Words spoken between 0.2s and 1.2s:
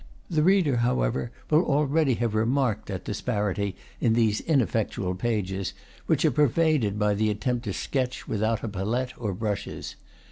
The reader, how